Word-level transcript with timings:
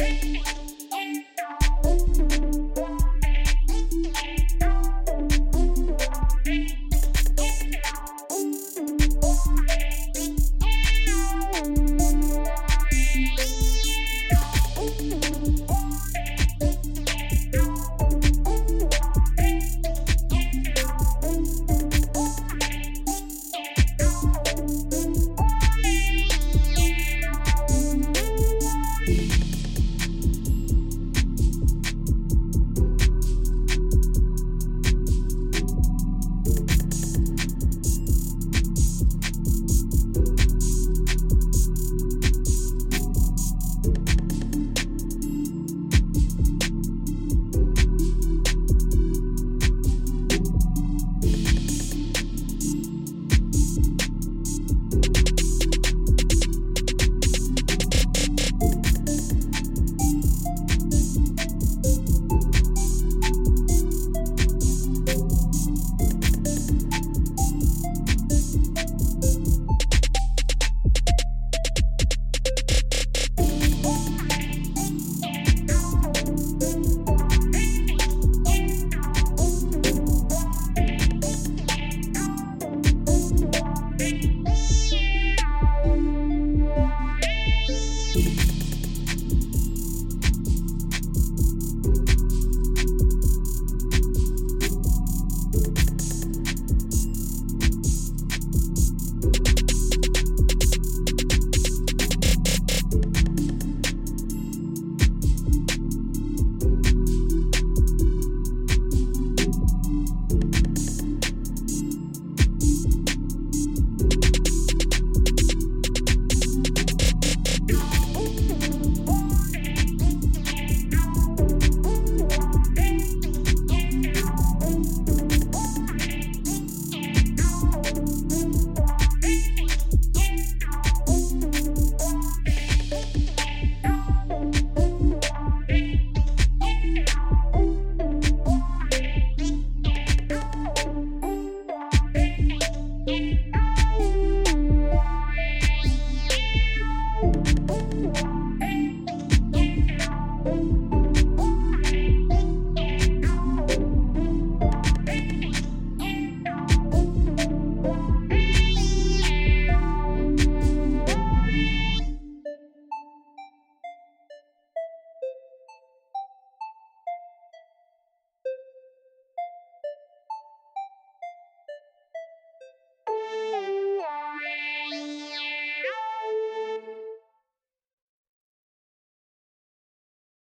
Hey. 0.00 0.59